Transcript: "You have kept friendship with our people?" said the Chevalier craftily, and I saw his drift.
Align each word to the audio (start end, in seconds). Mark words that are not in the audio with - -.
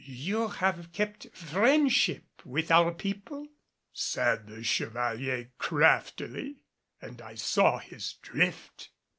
"You 0.03 0.47
have 0.47 0.91
kept 0.93 1.27
friendship 1.31 2.41
with 2.43 2.71
our 2.71 2.91
people?" 2.91 3.45
said 3.93 4.47
the 4.47 4.63
Chevalier 4.63 5.51
craftily, 5.59 6.63
and 6.99 7.21
I 7.21 7.35
saw 7.35 7.77
his 7.77 8.13
drift. 8.13 8.89